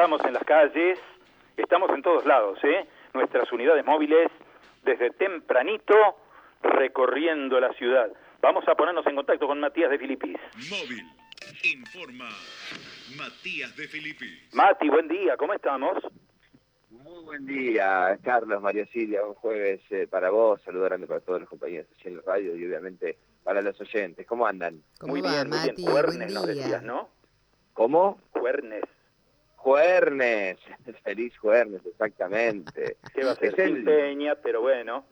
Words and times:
Estamos 0.00 0.24
en 0.24 0.32
las 0.32 0.44
calles, 0.44 0.98
estamos 1.58 1.90
en 1.90 2.00
todos 2.00 2.24
lados, 2.24 2.58
¿eh? 2.64 2.86
Nuestras 3.12 3.52
unidades 3.52 3.84
móviles 3.84 4.30
desde 4.82 5.10
tempranito 5.10 5.94
recorriendo 6.62 7.60
la 7.60 7.70
ciudad. 7.74 8.10
Vamos 8.40 8.66
a 8.66 8.74
ponernos 8.76 9.06
en 9.06 9.14
contacto 9.14 9.46
con 9.46 9.60
Matías 9.60 9.90
de 9.90 9.98
Filipis. 9.98 10.38
Móvil. 10.70 11.04
Informa 11.74 12.30
Matías 13.18 13.76
de 13.76 13.88
Filipis. 13.88 14.54
Mati, 14.54 14.88
buen 14.88 15.06
día, 15.06 15.36
¿cómo 15.36 15.52
estamos? 15.52 15.98
Muy 16.88 17.22
buen 17.22 17.44
día, 17.44 18.18
Carlos, 18.24 18.62
María 18.62 18.86
Silvia, 18.86 19.22
un 19.22 19.34
jueves 19.34 19.82
eh, 19.90 20.06
para 20.10 20.30
vos, 20.30 20.62
saludando 20.62 21.06
para 21.06 21.20
todos 21.20 21.40
los 21.40 21.48
compañeros 21.50 21.86
en 22.04 22.16
la 22.16 22.22
radio 22.24 22.56
y 22.56 22.64
obviamente 22.64 23.18
para 23.44 23.60
los 23.60 23.78
oyentes. 23.78 24.26
¿Cómo 24.26 24.46
andan? 24.46 24.82
¿Cómo 24.98 25.12
muy 25.12 25.20
va, 25.20 25.30
bien, 25.32 25.50
muy 25.50 25.58
Mati? 25.58 25.72
bien. 25.76 25.90
Juernes 25.92 26.32
nos 26.32 26.42
Buen 26.44 26.54
día. 26.54 26.62
decías, 26.62 26.82
¿no? 26.84 27.10
¿Cómo? 27.74 28.18
Juernes. 28.32 28.84
Juernes, 29.60 30.58
feliz 31.04 31.36
Juernes, 31.38 31.84
exactamente. 31.84 32.96
Que 33.14 33.24
va 33.24 33.32
a 33.32 33.36
ser 33.36 33.58
el- 33.60 33.74
sin 33.76 33.84
peña, 33.84 34.34
pero 34.36 34.62
bueno. 34.62 35.04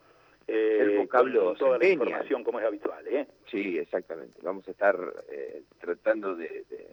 eh, 0.47 0.79
el 0.80 0.98
vocablo 0.98 1.45
con 1.47 1.56
toda 1.56 1.79
la 1.79 1.87
información 1.87 2.43
como 2.45 2.59
es 2.59 2.65
habitual, 2.66 3.06
¿eh? 3.09 3.27
Sí, 3.51 3.79
exactamente. 3.79 4.39
Vamos 4.42 4.66
a 4.66 4.70
estar 4.70 4.97
eh, 5.30 5.62
tratando 5.80 6.34
de, 6.34 6.65
de- 6.70 6.89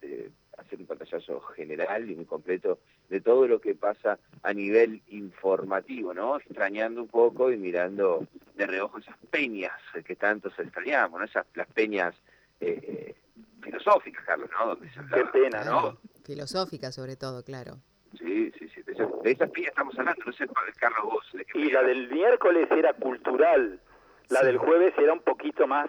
de 0.00 0.30
hacer 0.58 0.78
un 0.80 0.86
pantallazo 0.86 1.40
general 1.56 2.10
y 2.10 2.14
muy 2.16 2.24
completo 2.24 2.78
de 3.08 3.20
todo 3.20 3.46
lo 3.46 3.60
que 3.60 3.74
pasa 3.74 4.18
a 4.42 4.52
nivel 4.52 5.00
informativo, 5.08 6.12
¿no? 6.12 6.36
Extrañando 6.36 7.00
un 7.02 7.08
poco 7.08 7.52
y 7.52 7.56
mirando 7.56 8.26
de 8.56 8.66
reojo 8.66 8.98
esas 8.98 9.16
peñas 9.30 9.72
que 10.04 10.16
tanto 10.16 10.50
se 10.50 10.62
extrañamos, 10.62 11.20
¿no? 11.20 11.24
Esas 11.26 11.46
las 11.54 11.68
peñas 11.68 12.14
eh, 12.60 12.78
eh, 12.82 13.14
filosóficas, 13.62 14.24
Carlos, 14.24 14.50
¿no? 14.58 14.66
Donde 14.74 14.88
se 14.90 15.00
Qué 15.14 15.24
pena, 15.32 15.64
¿no? 15.64 15.82
¿no? 15.82 15.98
Filosófica 16.24 16.90
sobre 16.92 17.16
todo, 17.16 17.42
claro. 17.44 17.76
Sí, 18.18 18.50
sí, 18.58 18.68
sí. 18.68 18.82
De 18.82 18.92
esas, 18.92 19.52
de 19.52 19.62
estamos 19.62 19.98
hablando, 19.98 20.22
no 20.24 20.32
sé, 20.32 20.46
Carlos, 20.78 21.02
vos. 21.04 21.24
¿de 21.32 21.44
qué 21.44 21.58
Y 21.58 21.70
la 21.70 21.82
del 21.82 22.08
miércoles 22.10 22.68
era 22.70 22.92
cultural, 22.94 23.80
la 24.28 24.40
Sí. 24.40 24.46
del 24.46 24.58
jueves 24.58 24.94
era 24.98 25.12
un 25.12 25.20
poquito 25.20 25.66
más, 25.66 25.88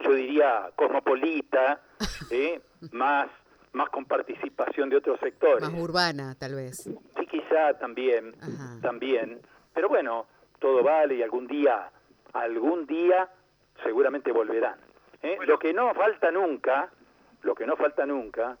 yo 0.00 0.12
diría, 0.12 0.70
cosmopolita, 0.76 1.80
¿eh? 2.30 2.60
más, 2.92 3.28
más 3.72 3.88
con 3.90 4.04
participación 4.04 4.90
de 4.90 4.96
otros 4.96 5.18
sectores. 5.20 5.68
Más 5.68 5.80
urbana, 5.80 6.34
tal 6.38 6.54
vez. 6.54 6.76
Sí, 6.84 7.26
quizá 7.30 7.74
también, 7.78 8.34
Ajá. 8.40 8.78
también. 8.82 9.40
Pero 9.74 9.88
bueno, 9.88 10.26
todo 10.58 10.82
vale 10.82 11.14
y 11.16 11.22
algún 11.22 11.46
día, 11.46 11.90
algún 12.32 12.86
día 12.86 13.28
seguramente 13.82 14.30
volverán. 14.32 14.78
¿eh? 15.22 15.38
Lo 15.46 15.58
que 15.58 15.72
no 15.72 15.92
falta 15.94 16.30
nunca, 16.30 16.90
lo 17.42 17.54
que 17.54 17.66
no 17.66 17.76
falta 17.76 18.06
nunca, 18.06 18.58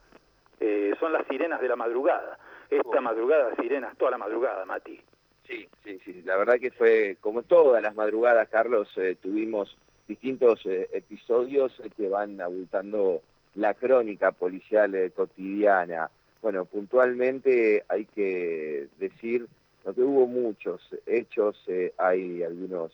eh, 0.60 0.92
son 0.98 1.12
las 1.12 1.26
sirenas 1.28 1.60
de 1.60 1.68
la 1.68 1.76
madrugada. 1.76 2.38
Esta 2.70 2.98
Oh. 2.98 3.02
madrugada, 3.02 3.54
sirenas 3.56 3.96
toda 3.96 4.12
la 4.12 4.18
madrugada, 4.18 4.64
Mati. 4.64 5.00
Sí, 5.46 5.68
sí, 5.84 6.00
sí. 6.04 6.22
La 6.24 6.36
verdad 6.36 6.58
que 6.58 6.70
fue 6.72 7.16
como 7.20 7.42
todas 7.42 7.80
las 7.82 7.94
madrugadas, 7.94 8.48
Carlos, 8.48 8.88
eh, 8.96 9.16
tuvimos 9.22 9.76
distintos 10.08 10.64
eh, 10.66 10.88
episodios 10.92 11.78
eh, 11.80 11.90
que 11.96 12.08
van 12.08 12.40
abultando 12.40 13.22
la 13.54 13.74
crónica 13.74 14.32
policial 14.32 14.94
eh, 14.94 15.10
cotidiana. 15.10 16.10
Bueno, 16.42 16.64
puntualmente 16.64 17.84
hay 17.88 18.04
que 18.06 18.88
decir 18.98 19.46
lo 19.84 19.94
que 19.94 20.02
hubo 20.02 20.26
muchos 20.26 20.80
hechos, 21.06 21.62
eh, 21.68 21.92
hay 21.96 22.42
algunos 22.42 22.90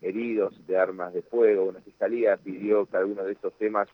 heridos 0.00 0.54
de 0.66 0.76
armas 0.76 1.14
de 1.14 1.22
fuego. 1.22 1.66
Una 1.66 1.80
fiscalía 1.80 2.36
pidió 2.36 2.86
que 2.86 2.96
algunos 2.96 3.26
de 3.26 3.32
estos 3.32 3.52
temas 3.54 3.88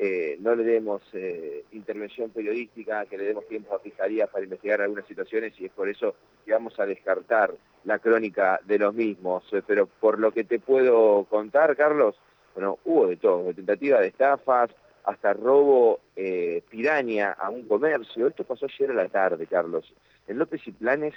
eh, 0.00 0.36
no 0.38 0.54
le 0.54 0.62
demos 0.62 1.02
eh, 1.12 1.64
intervención 1.72 2.30
periodística, 2.30 3.04
que 3.06 3.18
le 3.18 3.24
demos 3.24 3.48
tiempo 3.48 3.74
a 3.74 3.80
fiscalía 3.80 4.28
para 4.28 4.44
investigar 4.44 4.80
algunas 4.80 5.04
situaciones 5.08 5.60
y 5.60 5.64
es 5.64 5.72
por 5.72 5.88
eso 5.88 6.14
que 6.46 6.52
vamos 6.52 6.78
a 6.78 6.86
descartar 6.86 7.52
la 7.82 7.98
crónica 7.98 8.60
de 8.64 8.78
los 8.78 8.94
mismos. 8.94 9.42
Eh, 9.52 9.60
Pero 9.66 9.86
por 9.86 10.20
lo 10.20 10.30
que 10.30 10.44
te 10.44 10.60
puedo 10.60 11.24
contar, 11.24 11.76
Carlos, 11.76 12.14
bueno, 12.54 12.78
hubo 12.84 13.08
de 13.08 13.16
todo, 13.16 13.46
de 13.46 13.54
tentativa 13.54 14.00
de 14.00 14.06
estafas 14.06 14.70
hasta 15.02 15.32
robo 15.32 15.98
eh, 16.14 16.62
piraña 16.70 17.32
a 17.32 17.50
un 17.50 17.66
comercio. 17.66 18.28
Esto 18.28 18.44
pasó 18.44 18.66
ayer 18.66 18.92
a 18.92 18.94
la 18.94 19.08
tarde, 19.08 19.48
Carlos. 19.48 19.92
En 20.28 20.38
López 20.38 20.64
y 20.66 20.70
Planes, 20.70 21.14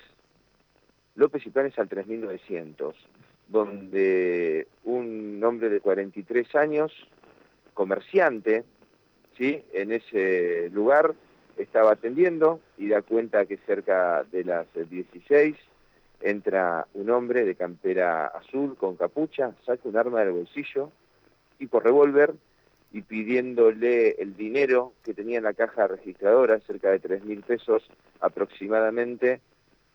López 1.14 1.46
y 1.46 1.52
Planes 1.52 1.78
al 1.78 1.88
3900, 1.88 2.96
donde 3.48 4.68
un 4.86 5.40
hombre 5.44 5.70
de 5.70 5.82
43 5.82 6.56
años 6.56 6.92
comerciante, 7.74 8.64
¿sí? 9.38 9.64
En 9.74 9.92
ese 9.92 10.70
lugar 10.72 11.14
estaba 11.58 11.92
atendiendo 11.92 12.60
y 12.78 12.90
da 12.90 13.02
cuenta 13.02 13.46
que 13.46 13.58
cerca 13.58 14.24
de 14.32 14.44
las 14.44 14.68
16 14.74 15.56
entra 16.22 16.88
un 16.94 17.10
hombre 17.10 17.46
de 17.46 17.56
campera 17.56 18.28
azul 18.28 18.76
con 18.78 18.96
capucha, 18.96 19.54
saca 19.66 19.90
un 19.90 19.98
arma 19.98 20.22
del 20.22 20.34
bolsillo, 20.34 20.92
tipo 21.58 21.80
revólver, 21.80 22.34
y 22.94 23.02
pidiéndole 23.02 24.12
el 24.22 24.36
dinero 24.36 24.94
que 25.04 25.14
tenía 25.14 25.38
en 25.38 25.46
la 25.46 25.54
caja 25.54 25.88
registradora, 25.88 26.60
cerca 26.60 26.90
de 26.92 27.00
3 27.00 27.24
mil 27.24 27.42
pesos 27.42 27.84
aproximadamente, 28.20 29.40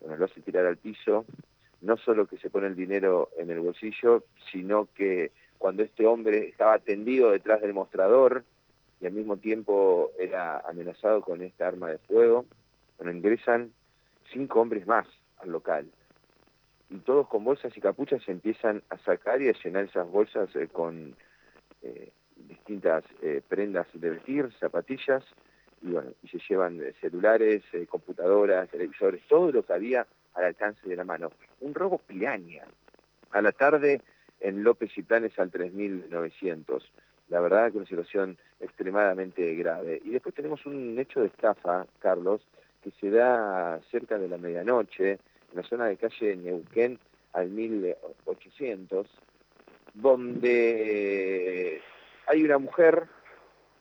bueno, 0.00 0.16
lo 0.16 0.24
hace 0.24 0.40
tirar 0.40 0.66
al 0.66 0.78
piso, 0.78 1.26
no 1.82 1.96
solo 1.98 2.26
que 2.26 2.38
se 2.38 2.48
pone 2.48 2.68
el 2.68 2.76
dinero 2.76 3.28
en 3.36 3.50
el 3.50 3.60
bolsillo, 3.60 4.24
sino 4.50 4.88
que 4.94 5.30
cuando 5.66 5.82
este 5.82 6.06
hombre 6.06 6.46
estaba 6.46 6.78
tendido 6.78 7.32
detrás 7.32 7.60
del 7.60 7.74
mostrador 7.74 8.44
y 9.00 9.06
al 9.06 9.12
mismo 9.12 9.36
tiempo 9.36 10.12
era 10.16 10.60
amenazado 10.60 11.22
con 11.22 11.42
esta 11.42 11.66
arma 11.66 11.90
de 11.90 11.98
fuego, 11.98 12.46
bueno, 12.98 13.10
ingresan 13.10 13.72
cinco 14.32 14.60
hombres 14.60 14.86
más 14.86 15.08
al 15.38 15.50
local. 15.50 15.90
Y 16.88 16.98
todos 16.98 17.26
con 17.26 17.42
bolsas 17.42 17.76
y 17.76 17.80
capuchas 17.80 18.22
se 18.22 18.30
empiezan 18.30 18.84
a 18.90 18.98
sacar 18.98 19.42
y 19.42 19.48
a 19.48 19.54
llenar 19.54 19.86
esas 19.86 20.08
bolsas 20.08 20.54
eh, 20.54 20.68
con 20.68 21.16
eh, 21.82 22.12
distintas 22.36 23.02
eh, 23.20 23.42
prendas 23.48 23.88
de 23.92 24.10
vestir, 24.10 24.52
zapatillas, 24.60 25.24
y 25.82 25.88
bueno, 25.88 26.12
y 26.22 26.28
se 26.28 26.38
llevan 26.48 26.80
eh, 26.80 26.94
celulares, 27.00 27.64
computadoras, 27.88 28.70
televisores, 28.70 29.20
todo 29.28 29.50
lo 29.50 29.64
que 29.64 29.72
había 29.72 30.06
al 30.34 30.44
alcance 30.44 30.88
de 30.88 30.94
la 30.94 31.02
mano. 31.02 31.32
Un 31.60 31.74
robo 31.74 31.98
piraña. 31.98 32.62
A 33.32 33.42
la 33.42 33.50
tarde 33.50 34.00
en 34.40 34.62
López 34.62 34.90
y 34.96 35.02
Planes 35.02 35.38
al 35.38 35.50
3900. 35.50 36.90
La 37.28 37.40
verdad 37.40 37.72
que 37.72 37.78
una 37.78 37.86
situación 37.86 38.36
extremadamente 38.60 39.54
grave. 39.54 40.00
Y 40.04 40.10
después 40.10 40.34
tenemos 40.34 40.64
un 40.66 40.98
hecho 40.98 41.20
de 41.20 41.26
estafa, 41.26 41.86
Carlos, 41.98 42.40
que 42.82 42.90
se 43.00 43.10
da 43.10 43.80
cerca 43.90 44.18
de 44.18 44.28
la 44.28 44.38
medianoche, 44.38 45.12
en 45.12 45.18
la 45.54 45.62
zona 45.62 45.86
de 45.86 45.96
calle 45.96 46.36
Neuquén 46.36 46.98
al 47.32 47.48
1800, 47.48 49.06
donde 49.94 51.80
hay 52.26 52.42
una 52.44 52.58
mujer 52.58 53.08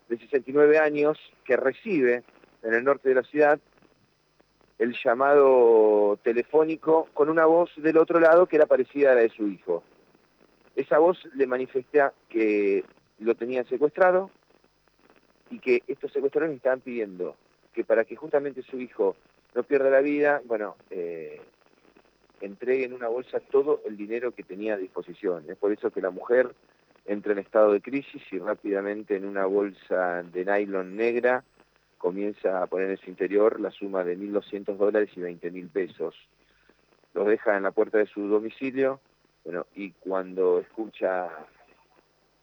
de 0.10 0.18
69 0.18 0.80
años 0.80 1.18
que 1.44 1.58
recibe 1.58 2.24
en 2.64 2.74
el 2.74 2.84
norte 2.84 3.10
de 3.10 3.16
la 3.16 3.24
ciudad 3.24 3.60
el 4.78 4.96
llamado 5.04 6.20
telefónico 6.24 7.08
con 7.14 7.30
una 7.30 7.46
voz 7.46 7.72
del 7.78 7.98
otro 7.98 8.20
lado 8.20 8.46
que 8.46 8.58
era 8.58 8.66
parecida 8.66 9.12
a 9.12 9.16
la 9.16 9.22
de 9.22 9.30
su 9.30 9.48
hijo. 9.48 9.84
Esa 10.76 11.00
voz 11.00 11.18
le 11.36 11.48
manifiesta 11.48 12.14
que 12.30 12.84
lo 13.20 13.36
tenían 13.36 13.66
secuestrado 13.66 14.30
y 15.50 15.60
que 15.60 15.84
estos 15.88 16.12
secuestradores 16.12 16.56
estaban 16.56 16.82
pidiendo 16.82 17.36
que 17.74 17.84
para 17.84 18.06
que 18.06 18.16
justamente 18.16 18.62
su 18.64 18.80
hijo 18.80 19.16
no 19.54 19.64
pierda 19.64 19.90
la 19.90 20.02
vida, 20.02 20.42
bueno, 20.46 20.76
eh, 20.90 21.42
entregue 22.42 22.86
en 22.86 22.94
una 22.94 23.08
bolsa 23.08 23.40
todo 23.40 23.82
el 23.86 23.98
dinero 23.98 24.32
que 24.32 24.44
tenía 24.44 24.74
a 24.74 24.78
disposición. 24.78 25.46
Es 25.50 25.58
por 25.58 25.72
eso 25.72 25.92
que 25.92 26.02
la 26.02 26.10
mujer 26.10 26.54
entra 27.06 27.34
en 27.34 27.40
estado 27.40 27.74
de 27.74 27.82
crisis 27.82 28.22
y 28.32 28.40
rápidamente 28.40 29.16
en 29.16 29.26
una 29.26 29.46
bolsa 29.46 30.24
de 30.24 30.46
nylon 30.46 30.96
negra 30.96 31.44
comienza 31.98 32.62
a 32.62 32.68
poner 32.68 32.92
en 32.92 32.98
su 32.98 33.10
interior 33.10 33.60
la 33.60 33.72
suma 33.72 34.04
de 34.04 34.18
1.200 34.18 34.78
dólares 34.78 35.10
y 35.16 35.22
20.000 35.22 35.70
pesos. 35.70 36.16
Los 37.14 37.28
deja 37.28 37.58
en 37.58 37.64
la 37.64 37.72
puerta 37.72 37.98
de 37.98 38.08
su 38.08 38.28
domicilio, 38.28 39.00
bueno, 39.46 39.68
y 39.76 39.92
cuando 39.92 40.60
escucha 40.60 41.30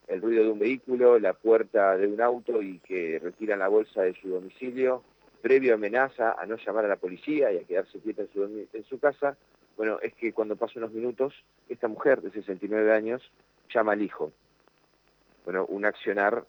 el 0.06 0.22
ruido 0.22 0.44
de 0.44 0.50
un 0.50 0.58
vehículo, 0.60 1.19
la 1.19 1.32
puerta 1.32 1.96
de 1.96 2.06
un 2.06 2.20
auto 2.20 2.62
y 2.62 2.78
que 2.78 3.19
retiran 3.22 3.58
la 3.58 3.69
bolsa 3.69 4.02
de 4.02 4.14
su 4.14 4.28
domicilio, 4.28 5.02
previo 5.43 5.75
amenaza 5.75 6.40
a 6.40 6.46
no 6.46 6.56
llamar 6.56 6.84
a 6.84 6.88
la 6.88 6.96
policía 6.96 7.52
y 7.52 7.58
a 7.58 7.64
quedarse 7.64 7.99
quieta 7.99 8.22
en 8.22 8.32
su, 8.32 8.69
en 8.72 8.84
su 8.84 9.00
casa, 9.00 9.37
bueno, 9.76 9.99
es 10.00 10.14
que 10.14 10.32
cuando 10.32 10.56
pasan 10.56 10.84
unos 10.84 10.94
minutos, 10.94 11.34
esta 11.69 11.88
mujer 11.88 12.22
de 12.22 12.31
69 12.31 12.93
años 12.93 13.22
llama 13.72 13.93
al 13.93 14.02
hijo. 14.02 14.32
Bueno, 15.44 15.66
un 15.66 15.84
accionar 15.84 16.44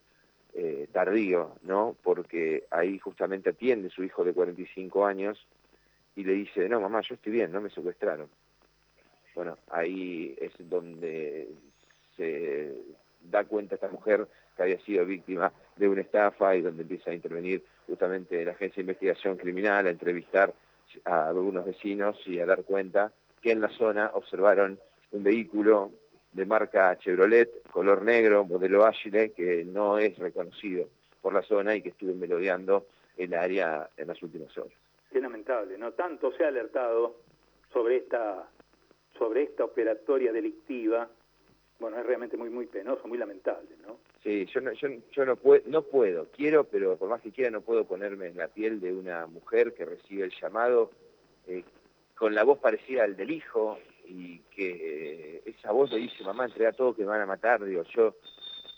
eh, 0.54 0.88
tardío, 0.92 1.56
¿no? 1.64 1.96
Porque 2.04 2.66
ahí 2.70 3.00
justamente 3.00 3.50
atiende 3.50 3.90
su 3.90 4.04
hijo 4.04 4.24
de 4.24 4.34
45 4.34 5.06
años 5.06 5.48
y 6.16 6.24
le 6.24 6.34
dice, 6.34 6.70
no, 6.70 6.80
mamá, 6.80 7.02
yo 7.02 7.16
estoy 7.16 7.32
bien, 7.32 7.52
no 7.52 7.60
me 7.60 7.72
secuestraron. 7.72 8.30
Bueno, 9.36 9.58
ahí 9.70 10.36
es 10.40 10.52
donde 10.60 11.50
se 12.16 12.74
da 13.22 13.44
cuenta 13.46 13.76
esta 13.76 13.88
mujer 13.88 14.28
que 14.56 14.64
había 14.64 14.80
sido 14.82 15.06
víctima 15.06 15.52
de 15.76 15.88
una 15.88 16.02
estafa 16.02 16.56
y 16.56 16.62
donde 16.62 16.84
empieza 16.84 17.12
a 17.12 17.16
intervenir 17.16 17.64
justamente 17.88 18.46
la 18.46 18.52
Agencia 18.52 18.76
de 18.76 18.82
Investigación 18.82 19.38
Criminal 19.38 19.88
a 19.88 19.90
entrevistar 19.90 20.54
a 21.06 21.28
algunos 21.30 21.66
vecinos 21.66 22.20
y 22.28 22.40
a 22.40 22.46
dar 22.46 22.64
cuenta 22.64 23.12
que 23.42 23.52
en 23.52 23.62
la 23.62 23.70
zona 23.70 24.12
observaron 24.14 24.80
un 25.12 25.24
vehículo 25.24 25.92
de 26.32 26.46
marca 26.46 26.98
Chevrolet, 26.98 27.64
color 27.72 28.04
negro, 28.04 28.46
modelo 28.46 28.86
Agile, 28.86 29.32
que 29.32 29.64
no 29.66 29.98
es 29.98 30.18
reconocido 30.18 30.88
por 31.22 31.34
la 31.34 31.42
zona 31.44 31.76
y 31.76 31.82
que 31.82 31.90
estuvo 31.90 32.14
melodeando 32.14 32.88
el 33.18 33.34
área 33.34 33.90
en 33.98 34.08
las 34.08 34.22
últimas 34.22 34.56
horas. 34.58 34.74
Qué 35.12 35.22
lamentable, 35.22 35.78
¿no? 35.78 35.92
Tanto 35.94 36.32
se 36.34 36.44
ha 36.44 36.48
alertado 36.48 37.18
sobre 37.72 37.98
esta, 37.98 38.50
sobre 39.18 39.44
esta 39.44 39.64
operatoria 39.64 40.32
delictiva, 40.32 41.10
bueno, 41.80 42.00
es 42.00 42.06
realmente 42.06 42.38
muy, 42.38 42.50
muy 42.50 42.68
penoso, 42.68 43.08
muy 43.08 43.18
lamentable, 43.18 43.70
¿no? 43.86 43.98
Sí, 44.24 44.46
yo 44.46 44.62
no, 44.62 44.72
yo, 44.72 44.88
yo 45.12 45.26
no, 45.26 45.36
puedo, 45.36 45.64
no 45.68 45.82
puedo, 45.82 46.28
quiero, 46.32 46.64
pero 46.64 46.98
por 46.98 47.10
más 47.10 47.22
que 47.22 47.32
quiera 47.32 47.52
no 47.52 47.62
puedo 47.62 47.86
ponerme 47.86 48.28
en 48.28 48.38
la 48.38 48.48
piel 48.48 48.80
de 48.80 48.94
una 48.94 49.28
mujer 49.28 49.74
que 49.74 49.86
recibe 49.86 50.24
el 50.24 50.34
llamado 50.40 50.92
eh, 51.48 51.64
con 52.16 52.34
la 52.34 52.44
voz 52.44 52.60
parecida 52.60 53.04
al 53.04 53.18
del 53.18 53.32
hijo 53.32 53.78
y 54.06 54.40
que 54.56 55.36
eh, 55.36 55.42
esa 55.46 55.72
voz 55.72 55.92
le 55.92 55.98
dice, 55.98 56.24
mamá, 56.24 56.46
entrega 56.46 56.72
todo 56.72 56.96
que 56.96 57.02
me 57.02 57.10
van 57.10 57.22
a 57.22 57.26
matar, 57.26 57.64
digo, 57.66 57.84
yo 57.84 58.16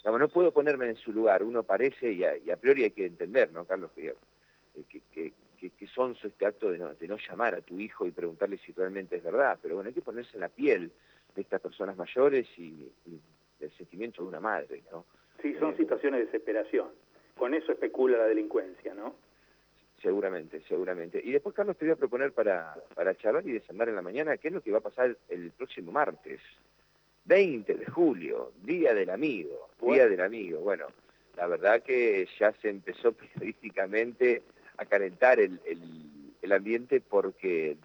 no 0.05 0.27
puedo 0.29 0.51
ponerme 0.51 0.87
en 0.87 0.95
su 0.95 1.11
lugar, 1.11 1.43
uno 1.43 1.63
parece, 1.63 2.11
y 2.11 2.23
a, 2.23 2.57
priori 2.57 2.83
hay 2.83 2.91
que 2.91 3.05
entender, 3.05 3.51
¿no, 3.51 3.65
Carlos? 3.65 3.91
Que, 3.93 4.13
que, 4.89 5.01
que, 5.11 5.33
que 5.55 5.87
son 5.87 6.15
este 6.21 6.45
acto 6.45 6.71
de 6.71 6.77
no, 6.77 6.93
de 6.93 7.07
no 7.07 7.17
llamar 7.17 7.55
a 7.55 7.61
tu 7.61 7.79
hijo 7.79 8.05
y 8.05 8.11
preguntarle 8.11 8.57
si 8.57 8.71
realmente 8.73 9.15
es 9.17 9.23
verdad, 9.23 9.57
pero 9.61 9.75
bueno, 9.75 9.87
hay 9.87 9.93
que 9.93 10.01
ponerse 10.01 10.31
en 10.35 10.41
la 10.41 10.49
piel 10.49 10.91
de 11.35 11.41
estas 11.41 11.61
personas 11.61 11.97
mayores 11.97 12.47
y, 12.57 12.91
y 13.05 13.19
del 13.59 13.71
sentimiento 13.71 14.21
de 14.21 14.29
una 14.29 14.39
madre, 14.39 14.83
¿no? 14.91 15.05
Sí, 15.41 15.53
son 15.59 15.73
eh, 15.73 15.77
situaciones 15.77 16.19
de 16.19 16.25
desesperación. 16.27 16.89
Con 17.37 17.53
eso 17.53 17.71
especula 17.71 18.17
la 18.17 18.25
delincuencia, 18.25 18.93
¿no? 18.93 19.15
Seguramente, 20.01 20.61
seguramente. 20.67 21.21
Y 21.23 21.31
después, 21.31 21.55
Carlos, 21.55 21.77
te 21.77 21.85
voy 21.85 21.93
a 21.93 21.97
proponer 21.97 22.31
para, 22.31 22.75
para 22.93 23.15
charlar 23.15 23.45
y 23.47 23.53
desandar 23.53 23.89
en 23.89 23.95
la 23.95 24.01
mañana 24.01 24.37
qué 24.37 24.49
es 24.49 24.53
lo 24.53 24.61
que 24.61 24.71
va 24.71 24.77
a 24.77 24.81
pasar 24.81 25.17
el 25.29 25.51
próximo 25.51 25.91
martes. 25.91 26.39
20 27.25 27.73
de 27.73 27.85
julio, 27.87 28.51
Día 28.61 28.93
del 28.93 29.09
Amigo, 29.09 29.69
Día 29.81 30.07
del 30.07 30.21
Amigo. 30.21 30.59
Bueno, 30.59 30.85
la 31.35 31.47
verdad 31.47 31.81
que 31.81 32.27
ya 32.39 32.51
se 32.61 32.69
empezó 32.69 33.11
periodísticamente 33.13 34.43
a 34.77 34.85
calentar 34.85 35.39
el, 35.39 35.59
el, 36.41 36.51
ambiente 36.51 37.01
porque 37.01 37.75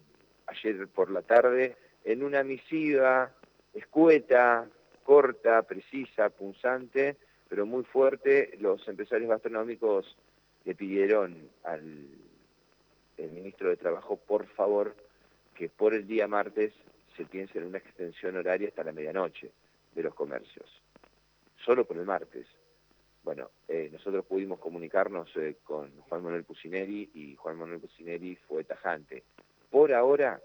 ayer 0.47 0.87
por 0.87 1.09
la 1.09 1.23
tarde, 1.23 1.75
en 2.05 2.23
una 2.23 2.43
misiva 2.43 3.31
escueta, 3.73 4.67
corta, 5.03 5.63
precisa, 5.63 6.29
punzante, 6.29 7.15
pero 7.49 7.65
muy 7.65 7.83
fuerte, 7.83 8.55
los 8.59 8.87
empresarios 8.87 9.29
gastronómicos 9.29 10.15
le 10.63 10.75
pidieron 10.75 11.49
al 11.63 12.07
el 13.17 13.31
ministro 13.31 13.69
de 13.69 13.77
Trabajo, 13.77 14.17
por 14.17 14.47
favor, 14.47 14.95
que 15.55 15.69
por 15.69 15.93
el 15.93 16.07
día 16.07 16.27
martes 16.27 16.73
se 17.15 17.25
piense 17.25 17.59
en 17.59 17.65
una 17.65 17.77
extensión 17.77 18.35
horaria 18.35 18.69
hasta 18.69 18.83
la 18.83 18.91
medianoche 18.91 19.51
de 19.93 20.03
los 20.03 20.13
comercios. 20.13 20.65
Solo 21.63 21.85
por 21.85 21.97
el 21.97 22.05
martes. 22.05 22.47
Bueno, 23.23 23.51
eh, 23.67 23.89
nosotros 23.91 24.25
pudimos 24.25 24.59
comunicarnos 24.59 25.29
eh, 25.35 25.57
con 25.63 25.91
Juan 26.01 26.23
Manuel 26.23 26.43
Pucineri 26.43 27.11
y 27.13 27.35
Juan 27.35 27.57
Manuel 27.57 27.79
Pucineri 27.79 28.35
fue 28.47 28.63
tajante. 28.63 29.23
Por 29.69 29.93
ahora 29.93 30.41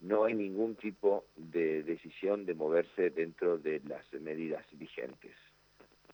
no 0.00 0.24
hay 0.24 0.34
ningún 0.34 0.76
tipo 0.76 1.24
de 1.36 1.82
decisión 1.82 2.44
de 2.44 2.54
moverse 2.54 3.10
dentro 3.10 3.58
de 3.58 3.80
las 3.86 4.04
medidas 4.12 4.64
vigentes. 4.72 5.34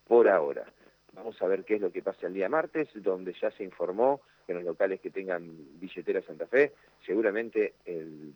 Por 0.06 0.28
ahora. 0.28 0.64
Vamos 1.12 1.40
a 1.40 1.46
ver 1.46 1.64
qué 1.64 1.76
es 1.76 1.80
lo 1.80 1.90
que 1.90 2.02
pasa 2.02 2.26
el 2.26 2.34
día 2.34 2.48
martes, 2.48 2.88
donde 2.94 3.32
ya 3.40 3.50
se 3.50 3.64
informó 3.64 4.20
que 4.44 4.52
en 4.52 4.58
los 4.58 4.66
locales 4.66 5.00
que 5.00 5.10
tengan 5.10 5.80
billetera 5.80 6.20
Santa 6.22 6.46
Fe, 6.46 6.72
seguramente 7.04 7.74
el 7.84 8.34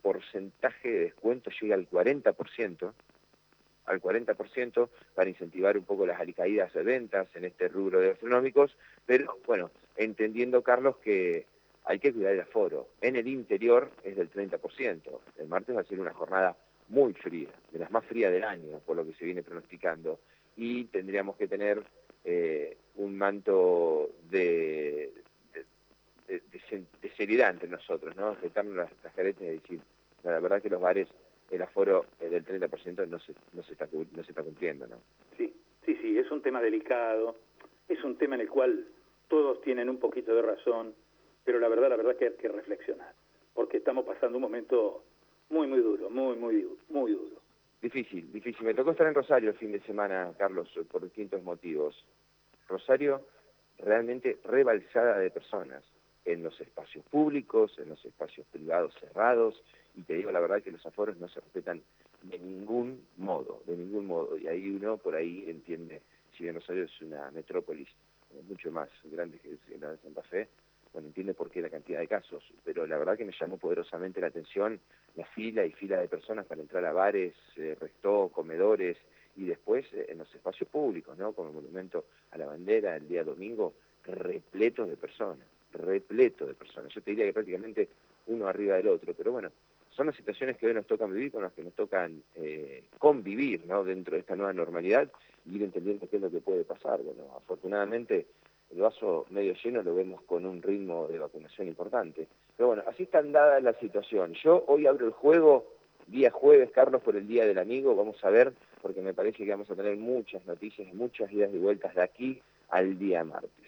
porcentaje 0.00 0.88
de 0.88 0.98
descuento 1.00 1.50
llega 1.60 1.74
al 1.74 1.88
40%, 1.88 2.92
al 3.86 4.00
40% 4.00 4.88
para 5.14 5.30
incentivar 5.30 5.76
un 5.76 5.84
poco 5.84 6.06
las 6.06 6.20
alicaídas 6.20 6.72
de 6.72 6.82
ventas 6.82 7.28
en 7.34 7.44
este 7.44 7.68
rubro 7.68 8.00
de 8.00 8.08
gastronómicos, 8.08 8.76
pero 9.06 9.38
bueno, 9.46 9.70
entendiendo 9.96 10.62
Carlos 10.62 10.96
que 10.98 11.46
hay 11.84 11.98
que 11.98 12.12
cuidar 12.12 12.32
el 12.32 12.40
aforo. 12.40 12.88
En 13.00 13.16
el 13.16 13.28
interior 13.28 13.90
es 14.02 14.16
del 14.16 14.30
30%. 14.30 15.02
El 15.38 15.48
martes 15.48 15.76
va 15.76 15.82
a 15.82 15.84
ser 15.84 16.00
una 16.00 16.14
jornada 16.14 16.56
muy 16.88 17.12
fría, 17.14 17.48
de 17.72 17.78
las 17.78 17.90
más 17.90 18.04
frías 18.04 18.32
del 18.32 18.44
año, 18.44 18.80
por 18.86 18.96
lo 18.96 19.04
que 19.04 19.14
se 19.14 19.24
viene 19.24 19.42
pronosticando, 19.42 20.18
y 20.56 20.84
tendríamos 20.84 21.36
que 21.36 21.48
tener 21.48 21.82
eh, 22.24 22.76
un 22.96 23.16
manto 23.16 24.10
de, 24.30 25.12
de, 26.26 27.10
seriedad 27.16 27.50
entre 27.50 27.68
nosotros, 27.68 28.16
¿no? 28.16 28.28
Apretarnos 28.28 28.74
las, 28.74 28.90
las 29.02 29.14
caretas 29.14 29.42
y 29.42 29.46
decir, 29.46 29.80
la 30.22 30.40
verdad 30.40 30.62
que 30.62 30.70
los 30.70 30.80
bares 30.80 31.08
el 31.54 31.62
aforo 31.62 32.06
del 32.20 32.44
30% 32.44 33.06
no 33.08 33.18
se, 33.18 33.34
no, 33.52 33.62
se 33.62 33.72
está, 33.72 33.88
no 33.92 34.24
se 34.24 34.30
está 34.30 34.42
cumpliendo, 34.42 34.86
¿no? 34.86 34.96
Sí, 35.36 35.54
sí, 35.84 35.96
sí, 36.00 36.18
es 36.18 36.30
un 36.30 36.42
tema 36.42 36.60
delicado, 36.60 37.36
es 37.88 38.02
un 38.04 38.16
tema 38.16 38.34
en 38.34 38.42
el 38.42 38.48
cual 38.48 38.86
todos 39.28 39.60
tienen 39.62 39.88
un 39.88 39.98
poquito 39.98 40.34
de 40.34 40.42
razón, 40.42 40.94
pero 41.44 41.58
la 41.58 41.68
verdad, 41.68 41.90
la 41.90 41.96
verdad 41.96 42.16
que 42.16 42.26
hay 42.26 42.34
que 42.34 42.48
reflexionar, 42.48 43.14
porque 43.54 43.78
estamos 43.78 44.04
pasando 44.04 44.38
un 44.38 44.42
momento 44.42 45.04
muy, 45.50 45.66
muy 45.66 45.80
duro, 45.80 46.10
muy, 46.10 46.36
muy, 46.36 46.66
muy 46.88 47.12
duro. 47.12 47.36
Difícil, 47.80 48.32
difícil. 48.32 48.64
Me 48.64 48.74
tocó 48.74 48.92
estar 48.92 49.06
en 49.06 49.14
Rosario 49.14 49.50
el 49.50 49.56
fin 49.56 49.72
de 49.72 49.80
semana, 49.80 50.32
Carlos, 50.38 50.68
por 50.90 51.02
distintos 51.02 51.42
motivos. 51.42 52.04
Rosario 52.66 53.26
realmente 53.78 54.38
rebalsada 54.44 55.18
de 55.18 55.30
personas 55.30 55.84
en 56.24 56.42
los 56.42 56.60
espacios 56.60 57.04
públicos, 57.06 57.78
en 57.78 57.88
los 57.90 58.04
espacios 58.04 58.46
privados 58.52 58.94
cerrados, 59.00 59.62
y 59.96 60.02
te 60.02 60.14
digo 60.14 60.30
la 60.30 60.40
verdad 60.40 60.62
que 60.62 60.70
los 60.70 60.84
aforos 60.86 61.16
no 61.18 61.28
se 61.28 61.40
respetan 61.40 61.82
de 62.22 62.38
ningún 62.38 63.06
modo, 63.16 63.62
de 63.66 63.76
ningún 63.76 64.06
modo, 64.06 64.36
y 64.38 64.46
ahí 64.46 64.70
uno 64.70 64.96
por 64.96 65.14
ahí 65.14 65.44
entiende, 65.48 66.00
si 66.36 66.44
bien 66.44 66.54
Rosario 66.54 66.84
es 66.84 67.02
una 67.02 67.30
metrópolis 67.30 67.88
mucho 68.48 68.70
más 68.70 68.88
grande 69.04 69.38
que 69.38 69.78
la 69.78 69.90
de 69.90 69.98
Santa 69.98 70.22
Fe, 70.22 70.48
bueno, 70.92 71.08
entiende 71.08 71.34
por 71.34 71.50
qué 71.50 71.60
la 71.60 71.70
cantidad 71.70 71.98
de 71.98 72.06
casos, 72.06 72.44
pero 72.64 72.86
la 72.86 72.96
verdad 72.96 73.16
que 73.16 73.24
me 73.24 73.34
llamó 73.38 73.58
poderosamente 73.58 74.20
la 74.20 74.28
atención 74.28 74.80
la 75.16 75.26
fila 75.26 75.64
y 75.64 75.72
fila 75.72 76.00
de 76.00 76.08
personas 76.08 76.46
para 76.46 76.60
entrar 76.60 76.84
a 76.84 76.92
bares, 76.92 77.34
eh, 77.56 77.76
restó, 77.80 78.30
comedores, 78.32 78.96
y 79.36 79.44
después 79.44 79.84
eh, 79.92 80.06
en 80.08 80.18
los 80.18 80.34
espacios 80.34 80.68
públicos, 80.68 81.16
¿no? 81.18 81.32
Como 81.32 81.48
el 81.48 81.54
monumento 81.54 82.04
a 82.30 82.38
la 82.38 82.46
bandera 82.46 82.96
el 82.96 83.08
día 83.08 83.24
domingo, 83.24 83.74
repletos 84.04 84.88
de 84.88 84.96
personas, 84.96 85.46
repleto 85.74 86.46
de 86.46 86.54
personas. 86.54 86.92
Yo 86.92 87.02
te 87.02 87.10
diría 87.10 87.26
que 87.26 87.32
prácticamente 87.32 87.88
uno 88.26 88.46
arriba 88.46 88.76
del 88.76 88.88
otro, 88.88 89.12
pero 89.14 89.32
bueno, 89.32 89.50
son 89.90 90.06
las 90.06 90.16
situaciones 90.16 90.56
que 90.56 90.66
hoy 90.66 90.74
nos 90.74 90.86
tocan 90.86 91.12
vivir, 91.12 91.30
con 91.30 91.42
las 91.42 91.52
que 91.52 91.62
nos 91.62 91.74
tocan 91.74 92.22
eh, 92.34 92.84
convivir 92.98 93.64
¿no? 93.66 93.84
dentro 93.84 94.14
de 94.14 94.20
esta 94.20 94.34
nueva 94.34 94.52
normalidad 94.52 95.10
y 95.46 95.56
ir 95.56 95.62
entendiendo 95.62 96.08
qué 96.08 96.16
es 96.16 96.22
lo 96.22 96.30
que 96.30 96.40
puede 96.40 96.64
pasar. 96.64 97.00
Bueno, 97.02 97.24
afortunadamente 97.36 98.26
el 98.72 98.80
vaso 98.80 99.26
medio 99.30 99.54
lleno 99.62 99.82
lo 99.82 99.94
vemos 99.94 100.22
con 100.22 100.46
un 100.46 100.60
ritmo 100.60 101.06
de 101.06 101.18
vacunación 101.18 101.68
importante. 101.68 102.26
Pero 102.56 102.68
bueno, 102.68 102.82
así 102.88 103.04
está 103.04 103.22
dada 103.22 103.60
la 103.60 103.74
situación. 103.74 104.34
Yo 104.42 104.64
hoy 104.66 104.86
abro 104.86 105.06
el 105.06 105.12
juego, 105.12 105.66
día 106.08 106.30
jueves, 106.30 106.70
Carlos, 106.72 107.02
por 107.02 107.14
el 107.14 107.28
Día 107.28 107.46
del 107.46 107.58
Amigo, 107.58 107.94
vamos 107.94 108.22
a 108.24 108.30
ver, 108.30 108.52
porque 108.82 109.00
me 109.00 109.14
parece 109.14 109.44
que 109.44 109.50
vamos 109.50 109.70
a 109.70 109.76
tener 109.76 109.96
muchas 109.96 110.44
noticias, 110.46 110.92
muchas 110.92 111.30
idas 111.32 111.50
y 111.52 111.58
vueltas 111.58 111.94
de 111.94 112.02
aquí 112.02 112.42
al 112.68 112.98
día 112.98 113.22
martes. 113.22 113.63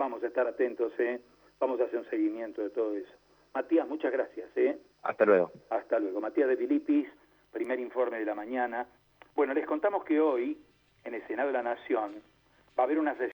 Vamos 0.00 0.24
a 0.24 0.28
estar 0.28 0.46
atentos, 0.46 0.98
¿eh? 0.98 1.20
vamos 1.60 1.78
a 1.78 1.84
hacer 1.84 1.98
un 1.98 2.08
seguimiento 2.08 2.62
de 2.62 2.70
todo 2.70 2.96
eso. 2.96 3.12
Matías, 3.52 3.86
muchas 3.86 4.10
gracias. 4.10 4.48
¿eh? 4.56 4.78
Hasta 5.02 5.26
luego. 5.26 5.52
Hasta 5.68 5.98
luego. 5.98 6.22
Matías 6.22 6.48
de 6.48 6.56
Filipis, 6.56 7.06
primer 7.52 7.78
informe 7.78 8.18
de 8.18 8.24
la 8.24 8.34
mañana. 8.34 8.86
Bueno, 9.36 9.52
les 9.52 9.66
contamos 9.66 10.02
que 10.04 10.18
hoy, 10.18 10.58
en 11.04 11.12
el 11.12 11.26
Senado 11.26 11.48
de 11.48 11.52
la 11.52 11.62
Nación, 11.62 12.14
va 12.78 12.82
a 12.82 12.86
haber 12.86 12.98
una 12.98 13.14
sesión 13.18 13.28